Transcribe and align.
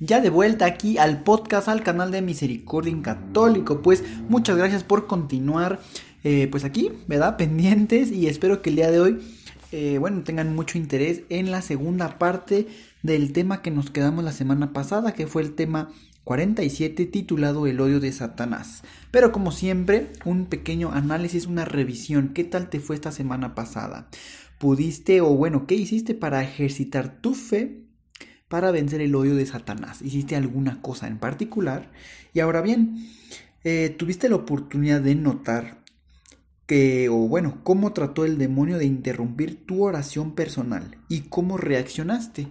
Ya 0.00 0.20
de 0.20 0.30
vuelta 0.30 0.64
aquí 0.64 0.96
al 0.96 1.24
podcast, 1.24 1.66
al 1.66 1.82
canal 1.82 2.12
de 2.12 2.22
Misericordia 2.22 2.92
en 2.92 3.02
Católico. 3.02 3.82
Pues 3.82 4.04
muchas 4.28 4.56
gracias 4.56 4.84
por 4.84 5.08
continuar, 5.08 5.80
eh, 6.22 6.46
pues 6.48 6.64
aquí, 6.64 6.92
¿verdad? 7.08 7.36
Pendientes 7.38 8.12
y 8.12 8.28
espero 8.28 8.62
que 8.62 8.70
el 8.70 8.76
día 8.76 8.92
de 8.92 9.00
hoy, 9.00 9.18
eh, 9.72 9.98
bueno, 9.98 10.22
tengan 10.22 10.54
mucho 10.54 10.78
interés 10.78 11.22
en 11.30 11.50
la 11.50 11.62
segunda 11.62 12.16
parte 12.16 12.68
del 13.02 13.32
tema 13.32 13.60
que 13.60 13.72
nos 13.72 13.90
quedamos 13.90 14.22
la 14.22 14.30
semana 14.30 14.72
pasada, 14.72 15.14
que 15.14 15.26
fue 15.26 15.42
el 15.42 15.54
tema 15.56 15.90
47 16.22 17.06
titulado 17.06 17.66
El 17.66 17.80
odio 17.80 17.98
de 17.98 18.12
Satanás. 18.12 18.84
Pero 19.10 19.32
como 19.32 19.50
siempre, 19.50 20.12
un 20.24 20.46
pequeño 20.46 20.92
análisis, 20.92 21.46
una 21.46 21.64
revisión. 21.64 22.28
¿Qué 22.34 22.44
tal 22.44 22.70
te 22.70 22.78
fue 22.78 22.94
esta 22.94 23.10
semana 23.10 23.56
pasada? 23.56 24.08
¿Pudiste 24.58 25.20
o 25.22 25.34
bueno, 25.34 25.66
qué 25.66 25.74
hiciste 25.74 26.14
para 26.14 26.44
ejercitar 26.44 27.20
tu 27.20 27.34
fe 27.34 27.87
para 28.48 28.70
vencer 28.70 29.00
el 29.00 29.14
odio 29.14 29.34
de 29.34 29.46
Satanás? 29.46 30.02
¿Hiciste 30.02 30.36
alguna 30.36 30.80
cosa 30.82 31.06
en 31.06 31.18
particular? 31.18 31.90
Y 32.34 32.40
ahora 32.40 32.60
bien, 32.60 33.08
eh, 33.64 33.94
¿tuviste 33.98 34.28
la 34.28 34.36
oportunidad 34.36 35.00
de 35.00 35.14
notar 35.14 35.78
que, 36.66 37.08
o 37.08 37.16
bueno, 37.16 37.58
cómo 37.64 37.92
trató 37.92 38.24
el 38.24 38.38
demonio 38.38 38.78
de 38.78 38.84
interrumpir 38.84 39.64
tu 39.66 39.84
oración 39.84 40.32
personal 40.34 40.98
y 41.08 41.22
cómo 41.22 41.56
reaccionaste? 41.56 42.48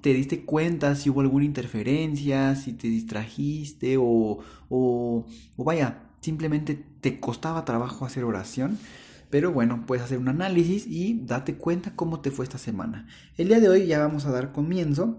te 0.00 0.14
diste 0.14 0.44
cuenta 0.44 0.94
si 0.94 1.10
hubo 1.10 1.20
alguna 1.20 1.44
interferencia, 1.44 2.54
si 2.56 2.72
te 2.72 2.88
distrajiste 2.88 3.96
o, 3.98 4.38
o, 4.68 5.26
o 5.56 5.64
vaya, 5.64 6.02
simplemente 6.20 6.82
te 7.00 7.20
costaba 7.20 7.64
trabajo 7.64 8.04
hacer 8.04 8.24
oración. 8.24 8.78
Pero 9.30 9.52
bueno, 9.52 9.84
puedes 9.86 10.04
hacer 10.04 10.18
un 10.18 10.28
análisis 10.28 10.86
y 10.86 11.20
date 11.24 11.56
cuenta 11.56 11.94
cómo 11.94 12.20
te 12.20 12.30
fue 12.30 12.44
esta 12.44 12.58
semana. 12.58 13.06
El 13.36 13.48
día 13.48 13.60
de 13.60 13.68
hoy 13.68 13.86
ya 13.86 13.98
vamos 13.98 14.24
a 14.26 14.30
dar 14.30 14.52
comienzo. 14.52 15.18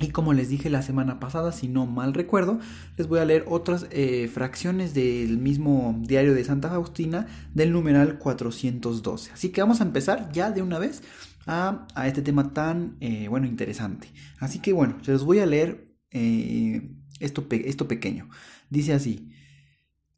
Y 0.00 0.08
como 0.08 0.32
les 0.32 0.48
dije 0.48 0.70
la 0.70 0.82
semana 0.82 1.20
pasada, 1.20 1.52
si 1.52 1.68
no 1.68 1.86
mal 1.86 2.14
recuerdo, 2.14 2.58
les 2.96 3.06
voy 3.06 3.20
a 3.20 3.24
leer 3.24 3.44
otras 3.46 3.86
eh, 3.90 4.28
fracciones 4.32 4.94
del 4.94 5.38
mismo 5.38 6.00
diario 6.00 6.34
de 6.34 6.44
Santa 6.44 6.70
Faustina 6.70 7.26
del 7.54 7.72
numeral 7.72 8.18
412. 8.18 9.32
Así 9.32 9.50
que 9.50 9.60
vamos 9.60 9.80
a 9.80 9.84
empezar 9.84 10.32
ya 10.32 10.50
de 10.50 10.62
una 10.62 10.78
vez 10.78 11.02
a, 11.46 11.86
este 12.04 12.22
tema 12.22 12.52
tan, 12.52 12.96
eh, 13.00 13.28
bueno, 13.28 13.46
interesante. 13.46 14.08
Así 14.40 14.60
que 14.60 14.72
bueno, 14.72 14.96
se 15.02 15.12
los 15.12 15.24
voy 15.24 15.40
a 15.40 15.46
leer 15.46 15.94
eh, 16.10 16.90
esto, 17.20 17.46
esto 17.50 17.86
pequeño. 17.86 18.28
Dice 18.70 18.94
así, 18.94 19.30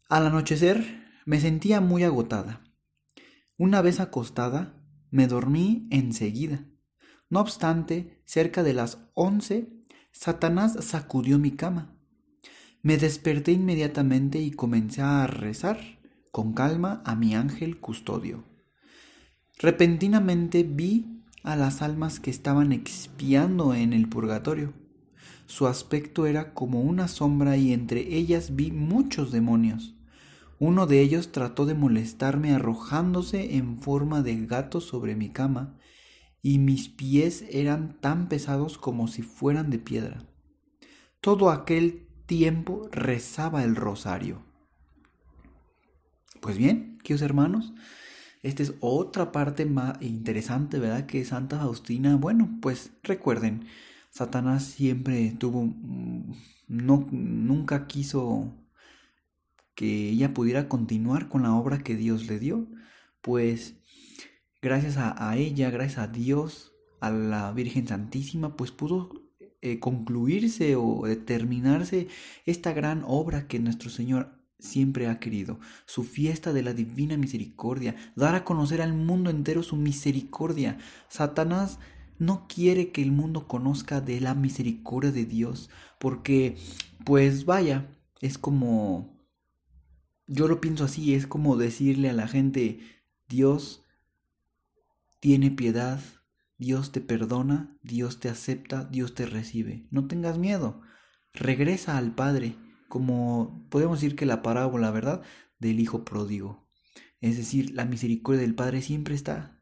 al 0.09 0.27
anochecer 0.27 1.05
me 1.27 1.41
sentía 1.41 1.81
muy 1.81 2.05
agotada. 2.05 2.64
Una 3.57 3.83
vez 3.83 4.01
acostada, 4.01 4.75
me 5.11 5.29
dormí 5.29 5.87
enseguida. 5.91 6.65
No 7.31 7.41
obstante, 7.41 8.21
cerca 8.25 8.65
de 8.65 8.75
las 8.75 8.99
once, 9.15 9.69
Satanás 10.11 10.77
sacudió 10.81 11.39
mi 11.39 11.53
cama. 11.53 11.97
Me 12.83 12.99
desperté 12.99 13.53
inmediatamente 13.53 14.41
y 14.41 14.51
comencé 14.51 15.03
a 15.03 15.29
rezar 15.29 15.79
con 16.33 16.53
calma 16.53 17.01
a 17.05 17.15
mi 17.15 17.37
ángel 17.37 17.79
custodio. 17.79 18.43
Repentinamente 19.59 20.65
vi 20.65 21.23
a 21.45 21.55
las 21.55 21.81
almas 21.81 22.19
que 22.19 22.31
estaban 22.31 22.73
expiando 22.73 23.73
en 23.73 23.93
el 23.93 24.09
purgatorio. 24.09 24.73
Su 25.47 25.69
aspecto 25.69 26.27
era 26.27 26.55
como 26.55 26.81
una 26.81 27.07
sombra 27.07 27.57
y 27.57 27.73
entre 27.73 28.17
ellas 28.17 28.57
vi 28.57 28.73
muchos 28.73 29.31
demonios. 29.31 29.94
Uno 30.67 30.87
de 30.87 31.03
ellos 31.03 31.31
trató 31.31 31.67
de 31.67 31.75
molestarme 31.75 32.55
arrojándose 32.55 33.57
en 33.57 33.77
forma 33.77 34.23
de 34.23 34.47
gato 34.47 34.81
sobre 34.81 35.15
mi 35.15 35.29
cama, 35.29 35.77
y 36.41 36.59
mis 36.59 36.89
pies 36.89 37.45
eran 37.51 38.01
tan 38.01 38.31
pesados 38.31 38.79
como 38.79 39.07
si 39.07 39.21
fueran 39.21 39.69
de 39.69 39.79
piedra. 39.79 40.25
Todo 41.21 41.51
aquel 41.51 42.09
tiempo 42.25 42.89
rezaba 42.93 43.63
el 43.63 43.77
rosario. 43.77 44.41
Pues 46.41 46.57
bien, 46.57 46.97
queridos 47.03 47.21
hermanos, 47.21 47.75
esta 48.43 48.63
es 48.63 48.73
otra 48.81 49.33
parte 49.33 49.67
más 49.67 50.01
interesante, 50.01 50.79
¿verdad? 50.79 51.05
Que 51.05 51.27
Santa 51.27 51.59
Faustina, 51.59 52.17
bueno, 52.17 52.49
pues 52.63 52.91
recuerden, 53.03 53.67
Satanás 54.09 54.65
siempre 54.65 55.37
tuvo, 55.39 55.67
mm, 55.67 56.33
no, 56.69 57.07
nunca 57.11 57.87
quiso 57.87 58.64
que 59.75 60.11
ella 60.11 60.35
pudiera 60.35 60.69
continuar 60.69 61.29
con 61.29 61.43
la 61.43 61.55
obra 61.55 61.83
que 61.83 61.97
Dios 61.97 62.27
le 62.27 62.39
dio, 62.39 62.67
pues 63.21 63.77
gracias 64.63 64.97
a, 64.97 65.37
ella, 65.37 65.71
gracias 65.71 65.99
a 65.99 66.07
Dios, 66.09 66.73
a 67.01 67.11
la 67.11 67.53
Virgen 67.53 67.87
Santísima, 67.87 68.57
pues 68.57 68.71
pudo 68.71 69.11
eh, 69.61 69.79
concluirse 69.79 70.77
o 70.77 71.03
determinarse 71.07 72.09
esta 72.47 72.73
gran 72.73 73.03
obra 73.07 73.47
que 73.47 73.59
nuestro 73.59 73.91
Señor 73.91 74.45
siempre 74.59 75.09
ha 75.09 75.21
querido, 75.21 75.61
su 75.85 76.05
fiesta 76.05 76.53
de 76.53 76.63
la 76.63 76.73
divina 76.73 77.17
misericordia, 77.17 77.97
dar 78.17 78.35
a 78.35 78.45
conocer 78.45 78.81
al 78.81 78.95
mundo 78.95 79.31
entero 79.31 79.63
su 79.63 79.77
misericordia. 79.77 80.79
Satanás 81.09 81.79
no 82.19 82.47
quiere 82.49 82.91
que 82.91 83.03
el 83.03 83.13
mundo 83.13 83.47
conozca 83.47 84.01
de 84.01 84.21
la 84.21 84.35
misericordia 84.35 85.13
de 85.13 85.27
Dios, 85.27 85.71
porque, 85.99 86.57
pues 87.05 87.45
vaya, 87.45 87.91
es 88.21 88.39
como, 88.39 89.14
yo 90.27 90.49
lo 90.49 90.61
pienso 90.61 90.85
así, 90.85 91.15
es 91.15 91.27
como 91.27 91.57
decirle 91.57 92.11
a 92.11 92.15
la 92.15 92.29
gente, 92.29 92.81
Dios 93.29 93.85
tiene 95.21 95.51
piedad, 95.51 96.01
Dios 96.59 96.93
te 96.93 97.01
perdona, 97.01 97.77
Dios 97.83 98.21
te 98.21 98.29
acepta, 98.29 98.85
Dios 98.85 99.15
te 99.15 99.27
recibe. 99.27 99.87
No 99.91 100.07
tengas 100.07 100.39
miedo, 100.39 100.83
regresa 101.33 101.99
al 101.99 102.15
Padre 102.15 102.57
como 102.89 103.67
podemos 103.71 104.01
decir 104.01 104.17
que 104.17 104.27
la 104.27 104.43
parábola, 104.43 104.91
¿verdad? 104.93 105.23
Del 105.59 105.81
hijo 105.81 106.05
pródigo. 106.05 106.69
Es 107.21 107.37
decir, 107.37 107.73
la 107.75 107.85
misericordia 107.85 108.43
del 108.43 108.55
Padre 108.55 108.83
siempre 108.83 109.15
está. 109.15 109.61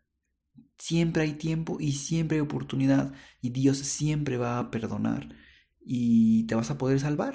Siempre 0.78 1.22
hay 1.22 1.34
tiempo 1.34 1.78
y 1.81 1.93
siempre 1.93 2.37
hay 2.37 2.41
oportunidad 2.43 3.15
y 3.41 3.51
Dios 3.51 3.78
siempre 3.78 4.37
va 4.37 4.59
a 4.59 4.71
perdonar 4.71 5.34
y 5.81 6.45
te 6.47 6.55
vas 6.55 6.71
a 6.71 6.77
poder 6.77 7.01
salvar. 7.01 7.34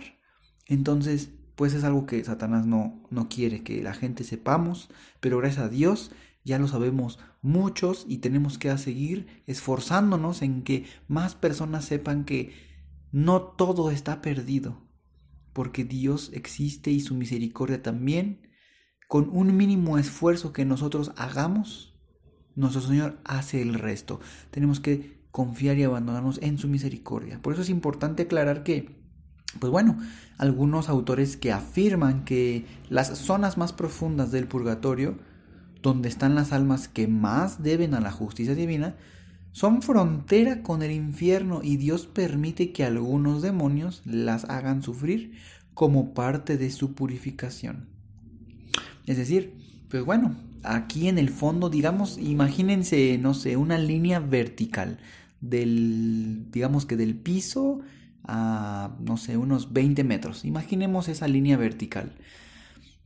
Entonces, 0.66 1.32
pues 1.57 1.73
es 1.73 1.84
algo 1.84 2.06
que 2.06 2.23
Satanás 2.23 2.68
no, 2.68 3.03
no 3.09 3.29
quiere 3.29 3.63
que 3.63 3.81
la 3.81 3.95
gente 3.95 4.23
sepamos, 4.23 4.90
pero 5.19 5.40
gracias 5.40 5.66
a 5.66 5.69
Dios 5.69 6.12
ya 6.45 6.59
lo 6.59 6.68
sabemos 6.68 7.19
muchos 7.41 8.06
y 8.07 8.19
tenemos 8.19 8.59
que 8.59 8.78
seguir 8.78 9.41
esforzándonos 9.47 10.44
en 10.44 10.62
que 10.62 10.85
más 11.07 11.34
personas 11.34 11.84
sepan 11.84 12.25
que 12.25 12.53
no 13.12 13.41
todo 13.41 13.90
está 13.90 14.22
perdido, 14.22 14.88
porque 15.51 15.84
Dios 15.84 16.29
existe 16.31 16.91
y 16.91 17.00
su 17.00 17.16
misericordia 17.16 17.81
también, 17.81 18.47
con 19.07 19.28
un 19.29 19.57
mínimo 19.57 19.97
esfuerzo 19.97 20.53
que 20.53 20.63
nosotros 20.63 21.12
hagamos, 21.18 21.95
nuestro 22.53 22.81
Señor 22.81 23.19
hace 23.24 23.63
el 23.63 23.74
resto. 23.74 24.19
Tenemos 24.51 24.79
que 24.79 25.25
confiar 25.31 25.77
y 25.80 25.83
abandonarnos 25.83 26.39
en 26.44 26.60
su 26.60 26.68
misericordia. 26.68 27.42
Por 27.42 27.53
eso 27.53 27.63
es 27.63 27.69
importante 27.69 28.24
aclarar 28.24 28.63
que, 28.63 28.97
pues 29.59 29.71
bueno, 29.71 29.98
algunos 30.38 30.89
autores 30.89 31.38
que 31.38 31.51
afirman 31.51 32.25
que 32.25 32.65
las 32.89 33.18
zonas 33.18 33.57
más 33.57 33.74
profundas 33.74 34.31
del 34.31 34.48
purgatorio, 34.48 35.18
donde 35.81 36.09
están 36.09 36.36
las 36.36 36.51
almas 36.51 36.88
que 36.88 37.07
más 37.07 37.63
deben 37.63 37.94
a 37.94 38.01
la 38.01 38.12
justicia 38.12 38.56
divina, 38.56 38.95
son 39.51 39.81
frontera 39.81 40.62
con 40.62 40.83
el 40.83 40.92
infierno 40.92 41.62
y 41.63 41.77
Dios 41.77 42.06
permite 42.06 42.71
que 42.71 42.83
algunos 42.83 43.42
demonios 43.42 44.01
las 44.06 44.45
hagan 44.45 44.83
sufrir 44.83 45.33
como 45.74 46.13
parte 46.13 46.57
de 46.57 46.69
su 46.69 46.94
purificación. 46.94 47.88
Es 49.07 49.18
decir, 49.18 49.53
pues 49.89 50.03
bueno, 50.06 50.36
aquí 50.63 51.07
en 51.07 51.18
el 51.18 51.30
fondo, 51.30 51.69
digamos, 51.69 52.18
imagínense, 52.18 53.18
no 53.18 53.33
sé, 53.33 53.57
una 53.57 53.77
línea 53.77 54.19
vertical 54.19 55.00
del, 55.42 56.48
digamos 56.51 56.86
que 56.86 56.98
del 56.98 57.15
piso 57.15 57.80
a, 58.27 58.97
no 59.00 59.18
sé, 59.18 59.38
unos 59.38 59.74
20 59.74 60.03
metros. 60.03 60.45
Imaginemos 60.45 61.07
esa 61.07 61.27
línea 61.27 61.57
vertical. 61.57 62.15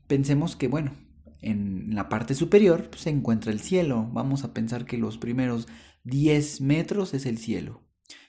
Pensemos 0.07 0.55
que, 0.55 0.67
bueno, 0.67 0.93
en 1.41 1.95
la 1.95 2.09
parte 2.09 2.35
superior 2.35 2.89
se 2.95 3.09
encuentra 3.09 3.51
el 3.51 3.59
cielo. 3.59 4.09
Vamos 4.11 4.43
a 4.43 4.53
pensar 4.53 4.85
que 4.85 4.97
los 4.97 5.17
primeros 5.17 5.67
10 6.03 6.61
metros 6.61 7.13
es 7.13 7.25
el 7.25 7.37
cielo. 7.37 7.81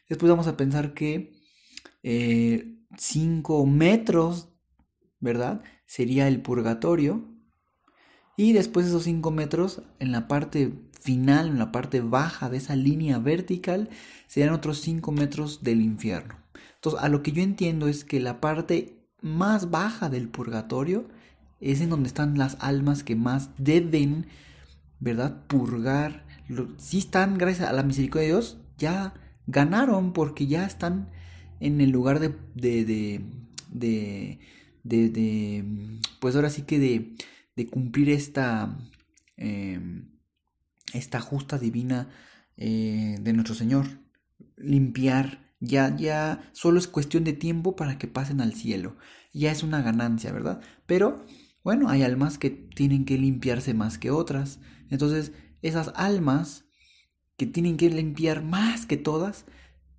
Después 0.08 0.30
vamos 0.30 0.46
a 0.46 0.56
pensar 0.56 0.94
que 0.94 1.32
5 2.96 3.66
metros, 3.66 4.48
¿verdad? 5.20 5.62
Sería 5.86 6.28
el 6.28 6.42
purgatorio. 6.42 7.28
Y 8.36 8.52
después 8.52 8.86
de 8.86 8.92
esos 8.92 9.04
5 9.04 9.30
metros, 9.30 9.82
en 9.98 10.12
la 10.12 10.26
parte 10.28 10.90
final, 11.00 11.48
en 11.48 11.58
la 11.58 11.72
parte 11.72 12.00
baja 12.00 12.48
de 12.48 12.58
esa 12.58 12.76
línea 12.76 13.18
vertical, 13.18 13.90
serían 14.26 14.54
otros 14.54 14.80
5 14.80 15.12
metros 15.12 15.62
del 15.62 15.80
infierno. 15.80 16.41
Entonces, 16.82 17.00
a 17.04 17.08
lo 17.08 17.22
que 17.22 17.30
yo 17.30 17.44
entiendo 17.44 17.86
es 17.86 18.04
que 18.04 18.18
la 18.18 18.40
parte 18.40 19.06
más 19.20 19.70
baja 19.70 20.08
del 20.10 20.28
purgatorio 20.28 21.08
es 21.60 21.80
en 21.80 21.90
donde 21.90 22.08
están 22.08 22.36
las 22.36 22.56
almas 22.58 23.04
que 23.04 23.14
más 23.14 23.50
deben, 23.56 24.26
¿verdad? 24.98 25.46
Purgar. 25.46 26.26
Si 26.78 26.98
están, 26.98 27.38
gracias 27.38 27.68
a 27.68 27.72
la 27.72 27.84
misericordia 27.84 28.22
de 28.26 28.34
Dios, 28.34 28.58
ya 28.78 29.14
ganaron 29.46 30.12
porque 30.12 30.48
ya 30.48 30.64
están 30.64 31.08
en 31.60 31.80
el 31.80 31.90
lugar 31.90 32.18
de, 32.18 32.30
de, 32.56 32.84
de, 32.84 34.40
de, 34.82 35.08
de 35.08 35.64
pues 36.18 36.34
ahora 36.34 36.50
sí 36.50 36.62
que 36.62 36.80
de, 36.80 37.14
de 37.54 37.66
cumplir 37.68 38.10
esta, 38.10 38.76
em, 39.36 40.08
esta 40.92 41.20
justa 41.20 41.58
divina 41.58 42.08
eh, 42.56 43.18
de 43.20 43.32
nuestro 43.34 43.54
Señor. 43.54 43.86
Limpiar, 44.56 45.41
ya, 45.62 45.96
ya, 45.96 46.50
solo 46.52 46.80
es 46.80 46.88
cuestión 46.88 47.22
de 47.22 47.32
tiempo 47.34 47.76
para 47.76 47.96
que 47.96 48.08
pasen 48.08 48.40
al 48.40 48.52
cielo. 48.52 48.96
Ya 49.32 49.52
es 49.52 49.62
una 49.62 49.80
ganancia, 49.80 50.32
¿verdad? 50.32 50.60
Pero, 50.86 51.24
bueno, 51.62 51.88
hay 51.88 52.02
almas 52.02 52.36
que 52.36 52.50
tienen 52.50 53.04
que 53.04 53.16
limpiarse 53.16 53.72
más 53.72 53.96
que 53.96 54.10
otras. 54.10 54.58
Entonces, 54.90 55.30
esas 55.62 55.92
almas 55.94 56.64
que 57.36 57.46
tienen 57.46 57.76
que 57.76 57.88
limpiar 57.90 58.42
más 58.42 58.86
que 58.86 58.96
todas, 58.96 59.46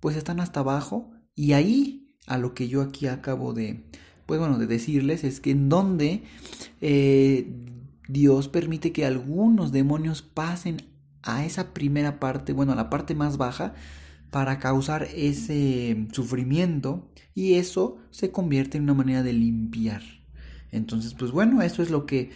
pues 0.00 0.16
están 0.16 0.38
hasta 0.38 0.60
abajo. 0.60 1.10
Y 1.34 1.54
ahí, 1.54 2.14
a 2.26 2.36
lo 2.36 2.52
que 2.52 2.68
yo 2.68 2.82
aquí 2.82 3.06
acabo 3.06 3.54
de, 3.54 3.84
pues 4.26 4.38
bueno, 4.38 4.58
de 4.58 4.66
decirles, 4.66 5.24
es 5.24 5.40
que 5.40 5.52
en 5.52 5.70
donde 5.70 6.24
eh, 6.82 7.50
Dios 8.06 8.48
permite 8.48 8.92
que 8.92 9.06
algunos 9.06 9.72
demonios 9.72 10.20
pasen 10.20 10.76
a 11.22 11.46
esa 11.46 11.72
primera 11.72 12.20
parte, 12.20 12.52
bueno, 12.52 12.72
a 12.72 12.76
la 12.76 12.90
parte 12.90 13.14
más 13.14 13.38
baja, 13.38 13.72
para 14.34 14.58
causar 14.58 15.06
ese 15.14 16.08
sufrimiento 16.10 17.08
y 17.36 17.54
eso 17.54 17.98
se 18.10 18.32
convierte 18.32 18.78
en 18.78 18.82
una 18.82 18.94
manera 18.94 19.22
de 19.22 19.32
limpiar. 19.32 20.02
Entonces, 20.72 21.14
pues 21.14 21.30
bueno, 21.30 21.62
eso 21.62 21.84
es 21.84 21.90
lo 21.90 22.04
que 22.04 22.32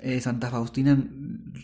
eh, 0.00 0.20
Santa 0.20 0.48
Faustina 0.48 1.04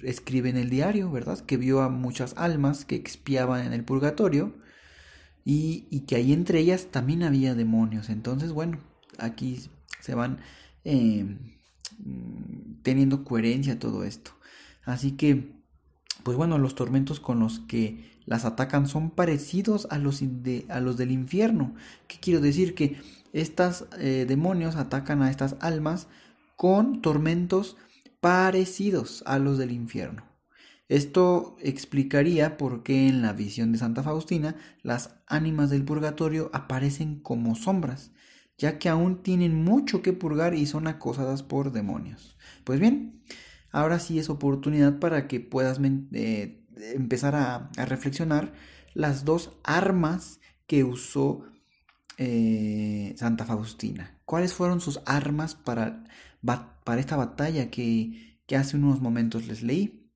escribe 0.03 0.49
en 0.50 0.56
el 0.56 0.71
diario, 0.71 1.12
¿verdad? 1.12 1.38
Que 1.38 1.56
vio 1.56 1.83
a 1.83 1.88
muchas 1.88 2.35
almas 2.37 2.85
que 2.85 2.97
expiaban 2.97 3.65
en 3.65 3.73
el 3.73 3.85
purgatorio 3.85 4.56
y, 5.44 5.87
y 5.89 6.00
que 6.00 6.17
ahí 6.17 6.32
entre 6.32 6.59
ellas 6.59 6.89
también 6.91 7.23
había 7.23 7.55
demonios. 7.55 8.11
Entonces, 8.11 8.50
bueno, 8.50 8.81
aquí 9.19 9.61
se 10.00 10.17
van 10.17 10.39
eh, 10.82 11.39
teniendo 12.82 13.23
coherencia 13.23 13.79
todo 13.79 14.03
esto. 14.03 14.32
Así 14.82 15.12
que, 15.12 15.56
pues 16.23 16.37
bueno, 16.37 16.59
los 16.59 16.75
tormentos 16.75 17.21
con 17.21 17.41
los 17.41 17.61
que 17.61 18.17
las 18.27 18.45
atacan 18.45 18.89
son 18.89 19.11
parecidos 19.11 19.87
a 19.91 19.99
los, 19.99 20.21
de, 20.21 20.67
a 20.69 20.81
los 20.81 20.97
del 20.97 21.13
infierno. 21.13 21.75
¿Qué 22.09 22.19
quiero 22.21 22.41
decir? 22.41 22.75
Que 22.75 22.97
estos 23.33 23.87
eh, 23.99 24.27
demonios 24.29 24.77
atacan 24.77 25.23
a 25.23 25.31
estas 25.31 25.57
almas 25.61 26.09
con 26.57 27.03
tormentos 27.03 27.77
parecidos 28.21 29.23
a 29.27 29.39
los 29.39 29.59
del 29.59 29.71
infierno. 29.73 30.25
Esto 30.89 31.57
explicaría 31.61 32.57
por 32.57 32.83
qué 32.83 33.09
en 33.09 33.21
la 33.21 33.33
visión 33.33 33.73
de 33.73 33.79
Santa 33.79 34.03
Faustina 34.03 34.57
las 34.83 35.17
ánimas 35.27 35.69
del 35.71 35.85
purgatorio 35.85 36.49
aparecen 36.53 37.21
como 37.21 37.57
sombras, 37.57 38.13
ya 38.57 38.79
que 38.79 38.89
aún 38.89 39.23
tienen 39.23 39.65
mucho 39.65 40.01
que 40.01 40.13
purgar 40.13 40.55
y 40.55 40.67
son 40.67 40.87
acosadas 40.87 41.43
por 41.43 41.73
demonios. 41.73 42.37
Pues 42.65 42.79
bien, 42.79 43.21
ahora 43.71 43.99
sí 43.99 44.19
es 44.19 44.31
oportunidad 44.31 44.99
para 44.99 45.29
que 45.29 45.41
puedas 45.41 45.81
eh, 46.13 46.65
empezar 46.95 47.35
a, 47.35 47.71
reflexionar 47.77 48.53
las 48.95 49.25
dos 49.25 49.53
armas 49.65 50.41
que 50.67 50.85
usó 50.85 51.45
eh, 52.19 53.15
Santa 53.17 53.45
Faustina. 53.45 54.19
¿Cuáles 54.25 54.55
fueron 54.55 54.81
sus 54.81 55.01
armas 55.07 55.55
para, 55.55 56.05
para 56.85 57.01
esta 57.01 57.17
batalla 57.17 57.71
que, 57.71 58.41
que 58.47 58.57
hace 58.57 58.77
unos 58.77 59.01
momentos 59.01 59.47
les 59.47 59.63
leí? 59.63 60.11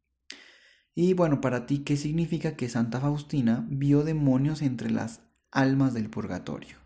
Y 0.95 1.15
bueno, 1.15 1.41
para 1.41 1.67
ti, 1.67 1.79
¿qué 1.79 1.97
significa 1.97 2.57
que 2.57 2.69
Santa 2.69 3.01
Faustina 3.01 3.65
vio 3.69 4.03
demonios 4.03 4.61
entre 4.61 4.91
las 4.91 5.23
almas 5.51 5.95
del 5.95 6.11
purgatorio? 6.11 6.80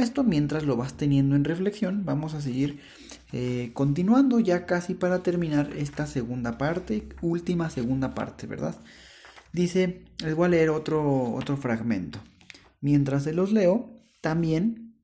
Esto 0.00 0.24
mientras 0.24 0.64
lo 0.64 0.78
vas 0.78 0.94
teniendo 0.94 1.36
en 1.36 1.44
reflexión, 1.44 2.06
vamos 2.06 2.32
a 2.32 2.40
seguir 2.40 2.80
eh, 3.32 3.70
continuando 3.74 4.40
ya 4.40 4.64
casi 4.64 4.94
para 4.94 5.22
terminar 5.22 5.74
esta 5.76 6.06
segunda 6.06 6.56
parte, 6.56 7.06
última 7.20 7.68
segunda 7.68 8.14
parte, 8.14 8.46
¿verdad? 8.46 8.80
Dice, 9.52 10.06
les 10.24 10.34
voy 10.34 10.46
a 10.46 10.48
leer 10.48 10.70
otro, 10.70 11.34
otro 11.34 11.58
fragmento. 11.58 12.18
Mientras 12.80 13.24
se 13.24 13.34
los 13.34 13.52
leo, 13.52 13.90
también 14.22 14.96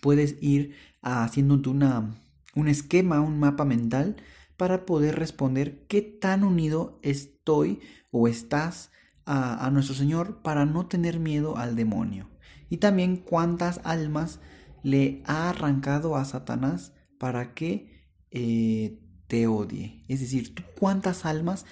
puedes 0.00 0.36
ir 0.42 0.74
haciéndote 1.00 1.68
una, 1.68 2.20
un 2.56 2.66
esquema, 2.66 3.20
un 3.20 3.38
mapa 3.38 3.64
mental 3.64 4.16
para 4.56 4.84
poder 4.84 5.16
responder 5.16 5.86
qué 5.86 6.02
tan 6.02 6.42
unido 6.42 6.98
estoy 7.02 7.78
o 8.10 8.26
estás 8.26 8.90
a, 9.26 9.64
a 9.64 9.70
nuestro 9.70 9.94
Señor 9.94 10.42
para 10.42 10.66
no 10.66 10.86
tener 10.86 11.20
miedo 11.20 11.56
al 11.56 11.76
demonio 11.76 12.33
y 12.70 12.78
también 12.78 13.16
cuántas 13.16 13.80
almas 13.84 14.40
le 14.82 15.22
ha 15.26 15.50
arrancado 15.50 16.16
a 16.16 16.24
Satanás 16.24 16.92
para 17.18 17.54
que 17.54 18.06
eh, 18.30 18.98
te 19.26 19.46
odie. 19.46 20.04
Es 20.08 20.20
decir, 20.20 20.54
cuántas 20.78 21.24
almas 21.24 21.66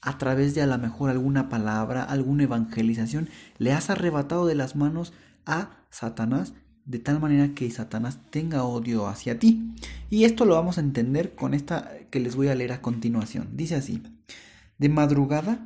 a 0.00 0.18
través 0.18 0.54
de 0.54 0.62
a 0.62 0.66
lo 0.66 0.78
mejor 0.78 1.10
alguna 1.10 1.48
palabra, 1.48 2.02
alguna 2.02 2.44
evangelización, 2.44 3.28
le 3.58 3.72
has 3.72 3.90
arrebatado 3.90 4.46
de 4.46 4.54
las 4.54 4.76
manos 4.76 5.12
a 5.46 5.84
Satanás 5.90 6.54
de 6.84 6.98
tal 6.98 7.20
manera 7.20 7.54
que 7.54 7.70
Satanás 7.70 8.18
tenga 8.30 8.64
odio 8.64 9.06
hacia 9.06 9.38
ti. 9.38 9.74
Y 10.10 10.24
esto 10.24 10.44
lo 10.44 10.54
vamos 10.54 10.78
a 10.78 10.80
entender 10.80 11.34
con 11.34 11.54
esta 11.54 11.92
que 12.10 12.20
les 12.20 12.34
voy 12.34 12.48
a 12.48 12.54
leer 12.54 12.72
a 12.72 12.82
continuación. 12.82 13.50
Dice 13.54 13.76
así, 13.76 14.02
de 14.78 14.88
madrugada 14.88 15.64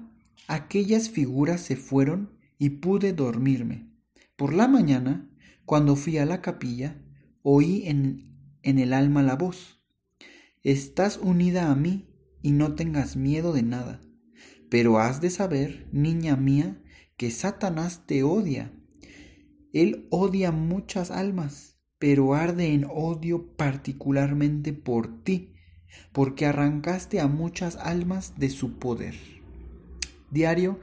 aquellas 0.48 1.08
figuras 1.08 1.60
se 1.60 1.76
fueron 1.76 2.30
y 2.58 2.70
pude 2.70 3.12
dormirme. 3.12 3.86
Por 4.36 4.52
la 4.52 4.68
mañana, 4.68 5.30
cuando 5.64 5.96
fui 5.96 6.18
a 6.18 6.26
la 6.26 6.42
capilla, 6.42 7.02
oí 7.42 7.84
en, 7.86 8.58
en 8.62 8.78
el 8.78 8.92
alma 8.92 9.22
la 9.22 9.34
voz. 9.34 9.82
Estás 10.62 11.18
unida 11.22 11.70
a 11.70 11.74
mí 11.74 12.06
y 12.42 12.52
no 12.52 12.74
tengas 12.74 13.16
miedo 13.16 13.54
de 13.54 13.62
nada. 13.62 14.02
Pero 14.68 14.98
has 14.98 15.22
de 15.22 15.30
saber, 15.30 15.88
niña 15.90 16.36
mía, 16.36 16.82
que 17.16 17.30
Satanás 17.30 18.02
te 18.06 18.24
odia. 18.24 18.72
Él 19.72 20.06
odia 20.10 20.52
muchas 20.52 21.10
almas, 21.10 21.78
pero 21.98 22.34
arde 22.34 22.74
en 22.74 22.84
odio 22.84 23.56
particularmente 23.56 24.74
por 24.74 25.24
ti, 25.24 25.54
porque 26.12 26.44
arrancaste 26.44 27.20
a 27.20 27.26
muchas 27.26 27.76
almas 27.76 28.34
de 28.36 28.50
su 28.50 28.78
poder. 28.78 29.14
Diario 30.30 30.78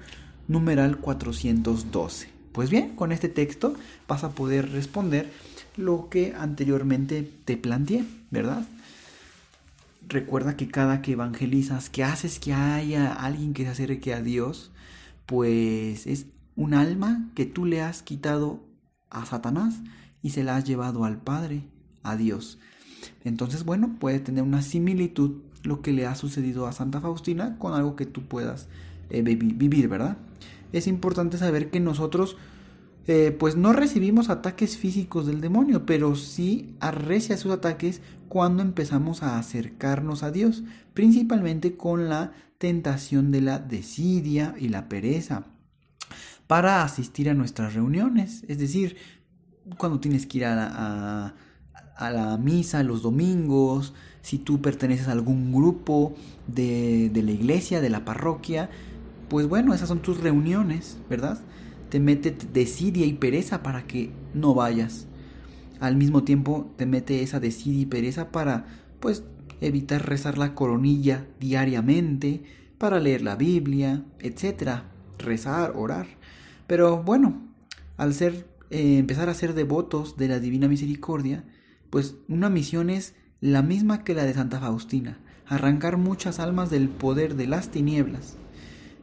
numeral 0.48 1.00
412. 1.00 2.33
Pues 2.53 2.69
bien, 2.69 2.95
con 2.95 3.12
este 3.12 3.29
texto 3.29 3.75
vas 4.07 4.24
a 4.24 4.31
poder 4.31 4.72
responder 4.72 5.29
lo 5.75 6.07
que 6.10 6.36
anteriormente 6.38 7.29
te 7.45 7.57
planteé, 7.57 8.05
¿verdad? 8.29 8.63
Recuerda 10.07 10.55
que 10.55 10.67
cada 10.67 11.01
que 11.01 11.13
evangelizas, 11.13 11.89
que 11.89 12.03
haces 12.03 12.39
que 12.39 12.53
haya 12.53 13.12
alguien 13.12 13.53
que 13.53 13.63
se 13.63 13.69
acerque 13.69 14.13
a 14.13 14.22
Dios, 14.22 14.72
pues 15.25 16.05
es 16.05 16.27
un 16.55 16.75
alma 16.75 17.29
que 17.33 17.48
tú 17.48 17.65
le 17.65 17.81
has 17.81 18.03
quitado 18.03 18.63
a 19.10 19.25
Satanás 19.25 19.75
y 20.22 20.29
se 20.29 20.43
la 20.43 20.55
has 20.55 20.63
llevado 20.63 21.05
al 21.05 21.17
Padre, 21.17 21.63
a 22.03 22.15
Dios. 22.15 22.60
Entonces, 23.24 23.63
bueno, 23.63 23.95
puede 24.00 24.19
tener 24.19 24.43
una 24.43 24.62
similitud 24.62 25.41
lo 25.63 25.81
que 25.81 25.91
le 25.91 26.05
ha 26.05 26.13
sucedido 26.13 26.67
a 26.67 26.72
Santa 26.72 27.01
Faustina 27.01 27.57
con 27.57 27.74
algo 27.74 27.95
que 27.95 28.05
tú 28.05 28.24
puedas 28.24 28.67
eh, 29.10 29.24
vivir, 29.24 29.88
¿verdad? 29.88 30.17
Es 30.74 30.88
importante 30.88 31.38
saber 31.38 31.70
que 31.70 31.80
nosotros 31.80 32.36
eh, 33.08 33.36
pues 33.38 33.56
no 33.56 33.74
recibimos 33.74 34.30
ataques 34.30 34.77
físicos 34.77 35.25
del 35.25 35.42
demonio, 35.42 35.86
pero 35.86 36.15
sí 36.15 36.75
arrecia 36.80 37.38
sus 37.38 37.51
ataques 37.51 38.01
cuando 38.30 38.62
empezamos 38.62 39.24
a 39.24 39.38
acercarnos 39.38 40.24
a 40.24 40.32
Dios, 40.32 40.63
principalmente 40.94 41.77
con 41.77 42.10
la 42.10 42.34
tentación 42.58 43.32
de 43.32 43.42
la 43.42 43.60
desidia 43.60 44.56
y 44.58 44.70
la 44.70 44.88
pereza 44.88 45.46
para 46.48 46.84
asistir 46.84 47.30
a 47.30 47.34
nuestras 47.34 47.74
reuniones, 47.74 48.44
es 48.48 48.60
decir, 48.60 48.98
cuando 49.77 50.00
tienes 50.00 50.25
que 50.25 50.39
ir 50.39 50.46
a, 50.46 51.34
a, 51.96 52.12
la 52.12 52.38
misa 52.38 52.84
los 52.84 53.01
domingos, 53.01 53.94
si 54.22 54.38
tú 54.38 54.62
perteneces 54.62 55.08
a 55.08 55.13
algún 55.13 55.51
grupo 55.53 56.15
de, 56.48 57.10
de 57.10 57.24
la 57.24 57.32
iglesia, 57.32 57.82
de 57.82 57.89
la 57.89 58.06
parroquia, 58.06 58.70
pues 59.34 59.48
bueno, 59.48 59.74
esas 59.74 59.88
son 59.90 60.04
tus 60.04 60.20
reuniones, 60.20 61.00
¿verdad? 61.10 61.42
Te 61.90 62.00
mete 62.00 62.38
desidia 62.54 63.08
y 63.08 63.13
pereza 63.13 63.63
para 63.63 63.88
que 63.88 64.12
no 64.36 64.54
vayas. 64.54 65.08
al 65.80 65.96
mismo 65.96 66.24
tiempo 66.24 66.72
te 66.78 66.86
mete 66.86 67.24
esa 67.24 67.40
desidia 67.40 67.82
y 67.82 67.86
pereza 67.88 68.32
para, 68.32 68.68
pues, 69.00 69.24
evitar 69.60 70.08
rezar 70.08 70.38
la 70.38 70.54
coronilla 70.54 71.25
diariamente, 71.40 72.44
para 72.78 73.00
leer 73.00 73.24
la 73.24 73.36
Biblia, 73.36 74.06
etcétera, 74.20 74.92
rezar, 75.18 75.74
orar. 75.75 76.06
Pero 76.68 77.02
bueno, 77.02 77.42
al 77.98 78.13
ser 78.13 78.48
eh, 78.70 79.00
empezar 79.00 79.30
a 79.30 79.34
ser 79.34 79.56
devotos 79.56 80.16
de 80.16 80.28
la 80.28 80.40
Divina 80.40 80.68
Misericordia, 80.68 81.44
pues 81.90 82.18
una 82.28 82.52
misión 82.52 82.92
es 82.92 83.16
la 83.42 83.63
misma 83.63 84.04
que 84.04 84.13
la 84.13 84.25
de 84.25 84.36
Santa 84.36 84.60
Faustina, 84.60 85.18
arrancar 85.48 85.98
muchas 85.98 86.40
almas 86.40 86.70
del 86.70 86.88
poder 86.88 87.34
de 87.36 87.48
las 87.48 87.70
tinieblas. 87.70 88.38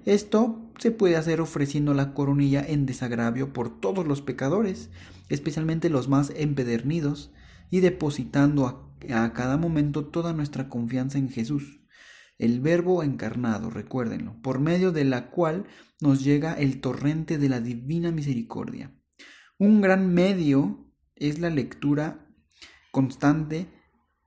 Esto 0.07 0.73
se 0.78 0.90
puede 0.90 1.16
hacer 1.16 1.40
ofreciendo 1.40 1.92
la 1.92 2.14
coronilla 2.14 2.64
en 2.66 2.87
desagravio 2.87 3.52
por 3.52 3.80
todos 3.80 4.07
los 4.07 4.23
pecadores, 4.23 4.90
especialmente 5.28 5.90
los 5.90 6.09
más 6.09 6.33
empedernidos, 6.37 7.33
y 7.71 7.80
depositando 7.80 8.66
a, 9.09 9.33
cada 9.33 9.57
momento 9.57 10.07
toda 10.07 10.33
nuestra 10.33 10.69
confianza 10.69 11.19
en 11.19 11.28
Jesús, 11.28 11.80
el 12.38 12.61
Verbo 12.61 13.02
encarnado, 13.02 13.71
recuérdenlo, 13.71 14.40
por 14.42 14.61
medio 14.61 14.92
de 14.92 15.04
la 15.04 15.30
cual 15.30 15.66
nos 16.00 16.25
llega 16.25 16.54
el 16.54 16.80
torrente 16.80 17.38
de 17.38 17.49
la 17.49 17.61
divina 17.61 18.11
misericordia. 18.11 18.92
Un 19.59 19.83
gran 19.83 20.12
medio 20.12 20.90
es 21.16 21.38
la 21.38 21.50
lectura 21.50 22.26
constante 22.90 23.69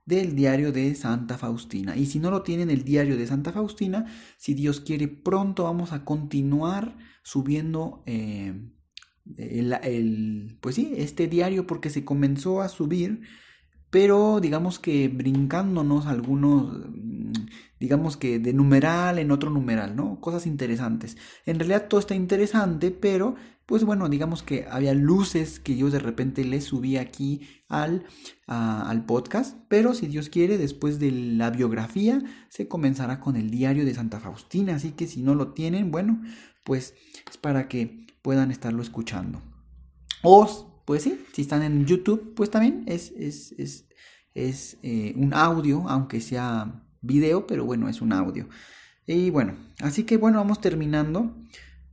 del 0.04 0.34
diario 0.36 0.72
de 0.72 0.94
Santa 0.94 1.38
Faustina. 1.38 1.96
Y 1.96 2.06
si 2.06 2.18
no 2.18 2.30
lo 2.30 2.42
tienen 2.42 2.70
el 2.70 2.84
diario 2.84 3.16
de 3.16 3.26
Santa 3.26 3.52
Faustina, 3.52 4.06
si 4.36 4.54
Dios 4.54 4.80
quiere, 4.80 5.08
pronto 5.08 5.64
vamos 5.64 5.92
a 5.92 6.04
continuar 6.04 6.96
subiendo 7.22 8.02
eh, 8.06 8.70
el, 9.36 10.58
pues 10.60 10.74
sí, 10.74 10.92
este 10.96 11.26
diario 11.26 11.66
porque 11.66 11.90
se 11.90 12.04
comenzó 12.04 12.60
a 12.60 12.68
subir, 12.68 13.22
pero 13.90 14.40
digamos 14.40 14.78
que 14.78 15.08
brincándonos 15.08 16.06
algunos 16.06 16.88
digamos 17.84 18.16
que 18.16 18.38
de 18.38 18.54
numeral 18.54 19.18
en 19.18 19.30
otro 19.30 19.50
numeral, 19.50 19.94
¿no? 19.94 20.20
Cosas 20.20 20.46
interesantes. 20.46 21.16
En 21.44 21.58
realidad 21.58 21.86
todo 21.88 22.00
está 22.00 22.14
interesante, 22.14 22.90
pero 22.90 23.36
pues 23.66 23.84
bueno, 23.84 24.08
digamos 24.08 24.42
que 24.42 24.66
había 24.70 24.94
luces 24.94 25.60
que 25.60 25.76
yo 25.76 25.90
de 25.90 25.98
repente 25.98 26.44
le 26.44 26.60
subí 26.60 26.96
aquí 26.96 27.48
al, 27.68 28.04
al 28.46 29.06
podcast, 29.06 29.58
pero 29.68 29.94
si 29.94 30.06
Dios 30.06 30.28
quiere, 30.28 30.58
después 30.58 30.98
de 30.98 31.10
la 31.10 31.50
biografía 31.50 32.22
se 32.48 32.68
comenzará 32.68 33.20
con 33.20 33.36
el 33.36 33.50
diario 33.50 33.84
de 33.84 33.94
Santa 33.94 34.20
Faustina, 34.20 34.74
así 34.74 34.92
que 34.92 35.06
si 35.06 35.22
no 35.22 35.34
lo 35.34 35.52
tienen, 35.52 35.90
bueno, 35.90 36.22
pues 36.64 36.94
es 37.30 37.36
para 37.38 37.68
que 37.68 38.04
puedan 38.22 38.50
estarlo 38.50 38.82
escuchando. 38.82 39.40
O, 40.22 40.82
pues 40.84 41.02
sí, 41.02 41.24
si 41.32 41.42
están 41.42 41.62
en 41.62 41.86
YouTube, 41.86 42.34
pues 42.34 42.50
también 42.50 42.84
es, 42.86 43.12
es, 43.16 43.52
es, 43.58 43.88
es 44.34 44.78
eh, 44.82 45.14
un 45.16 45.34
audio, 45.34 45.88
aunque 45.88 46.20
sea 46.20 46.82
video, 47.02 47.46
pero 47.46 47.64
bueno, 47.64 47.88
es 47.88 48.00
un 48.00 48.12
audio. 48.12 48.48
Y 49.06 49.30
bueno, 49.30 49.56
así 49.80 50.04
que 50.04 50.16
bueno, 50.16 50.38
vamos 50.38 50.60
terminando, 50.60 51.36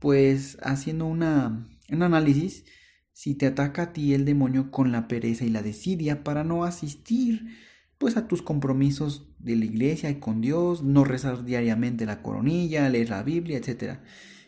pues 0.02 0.58
haciendo 0.62 1.06
una, 1.06 1.64
un 1.88 2.02
análisis 2.02 2.64
si 3.12 3.36
te 3.36 3.46
ataca 3.46 3.82
a 3.82 3.92
ti 3.92 4.14
el 4.14 4.24
demonio 4.24 4.72
con 4.72 4.90
la 4.90 5.06
pereza 5.06 5.44
y 5.44 5.48
la 5.48 5.62
desidia 5.62 6.24
para 6.24 6.42
no 6.42 6.64
asistir 6.64 7.46
pues 7.98 8.16
a 8.16 8.26
tus 8.26 8.42
compromisos 8.42 9.28
de 9.38 9.54
la 9.54 9.64
iglesia 9.64 10.10
y 10.10 10.16
con 10.16 10.40
Dios, 10.40 10.82
no 10.82 11.04
rezar 11.04 11.44
diariamente 11.44 12.04
la 12.04 12.20
coronilla, 12.20 12.88
leer 12.88 13.10
la 13.10 13.22
Biblia, 13.22 13.58
etc. 13.58 14.00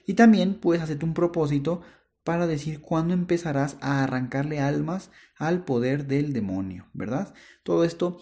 Y 0.09 0.15
también 0.15 0.55
puedes 0.55 0.83
hacerte 0.83 1.05
un 1.05 1.15
propósito 1.15 1.83
para 2.25 2.49
decir 2.49 2.81
cuándo 2.81 3.15
empezarás 3.15 3.77
a 3.81 4.03
arrancarle 4.03 4.59
almas 4.59 5.13
al 5.37 5.65
poder 5.65 6.09
del 6.09 6.33
demonio, 6.33 6.89
¿verdad? 6.95 7.33
Todo 7.63 7.85
esto 7.85 8.19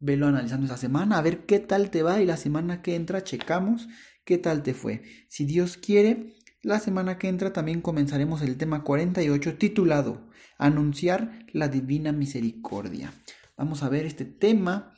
velo 0.00 0.26
analizando 0.26 0.66
esa 0.66 0.78
semana, 0.78 1.18
a 1.18 1.22
ver 1.22 1.46
qué 1.46 1.60
tal 1.60 1.90
te 1.90 2.02
va 2.02 2.20
y 2.20 2.26
la 2.26 2.36
semana 2.36 2.82
que 2.82 2.96
entra 2.96 3.22
checamos 3.22 3.86
qué 4.26 4.36
tal 4.36 4.62
te 4.62 4.74
fue. 4.74 5.02
Si 5.28 5.46
Dios 5.46 5.78
quiere, 5.78 6.34
la 6.66 6.80
semana 6.80 7.16
que 7.16 7.28
entra 7.28 7.52
también 7.52 7.80
comenzaremos 7.80 8.42
el 8.42 8.56
tema 8.56 8.82
48 8.82 9.56
titulado 9.56 10.26
Anunciar 10.58 11.46
la 11.52 11.68
Divina 11.68 12.10
Misericordia. 12.10 13.12
Vamos 13.56 13.84
a 13.84 13.88
ver 13.88 14.04
este 14.04 14.24
tema, 14.24 14.92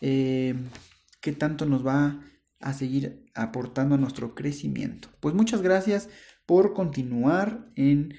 eh, 0.00 0.56
qué 1.20 1.30
tanto 1.30 1.64
nos 1.64 1.86
va 1.86 2.20
a 2.58 2.72
seguir 2.72 3.24
aportando 3.36 3.94
a 3.94 3.98
nuestro 3.98 4.34
crecimiento. 4.34 5.10
Pues 5.20 5.32
muchas 5.32 5.62
gracias 5.62 6.08
por 6.44 6.74
continuar 6.74 7.70
en 7.76 8.14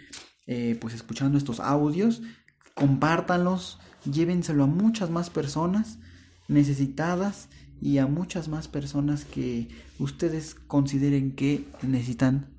eh, 0.47 0.77
pues 0.79 0.93
escuchando 0.93 1.37
estos 1.37 1.59
audios. 1.59 2.21
Compártanlos, 2.73 3.79
llévenselo 4.09 4.63
a 4.63 4.67
muchas 4.67 5.09
más 5.09 5.29
personas 5.29 5.99
necesitadas 6.47 7.49
y 7.81 7.97
a 7.97 8.07
muchas 8.07 8.47
más 8.47 8.69
personas 8.69 9.25
que 9.25 9.67
ustedes 9.99 10.55
consideren 10.55 11.35
que 11.35 11.67
necesitan 11.81 12.52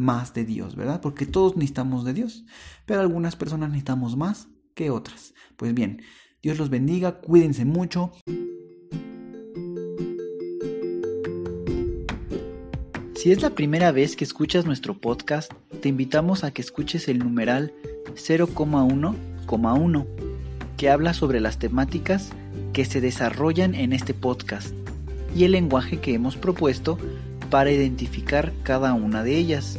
más 0.00 0.32
de 0.34 0.44
Dios, 0.44 0.74
¿verdad? 0.74 1.00
Porque 1.00 1.26
todos 1.26 1.56
necesitamos 1.56 2.04
de 2.04 2.14
Dios, 2.14 2.44
pero 2.86 3.00
algunas 3.00 3.36
personas 3.36 3.68
necesitamos 3.68 4.16
más 4.16 4.48
que 4.74 4.90
otras. 4.90 5.34
Pues 5.56 5.74
bien, 5.74 6.02
Dios 6.42 6.58
los 6.58 6.70
bendiga, 6.70 7.20
cuídense 7.20 7.64
mucho. 7.66 8.10
Si 13.14 13.30
es 13.30 13.42
la 13.42 13.50
primera 13.50 13.92
vez 13.92 14.16
que 14.16 14.24
escuchas 14.24 14.64
nuestro 14.64 14.98
podcast, 14.98 15.52
te 15.82 15.90
invitamos 15.90 16.42
a 16.42 16.50
que 16.50 16.62
escuches 16.62 17.06
el 17.08 17.18
numeral 17.18 17.74
0,1,1, 18.14 20.06
que 20.78 20.88
habla 20.88 21.12
sobre 21.12 21.40
las 21.40 21.58
temáticas 21.58 22.30
que 22.72 22.86
se 22.86 23.02
desarrollan 23.02 23.74
en 23.74 23.92
este 23.92 24.14
podcast 24.14 24.74
y 25.36 25.44
el 25.44 25.52
lenguaje 25.52 26.00
que 26.00 26.14
hemos 26.14 26.38
propuesto 26.38 26.96
para 27.50 27.70
identificar 27.70 28.54
cada 28.62 28.94
una 28.94 29.22
de 29.22 29.36
ellas 29.36 29.78